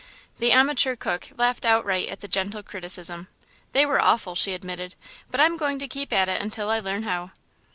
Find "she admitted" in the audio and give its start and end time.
4.33-4.95